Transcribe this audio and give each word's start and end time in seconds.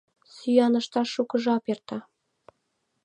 Сӱан 0.33 0.73
ышташ 0.81 1.07
шуко 1.15 1.35
жап 1.43 1.65
эрта... 1.71 1.97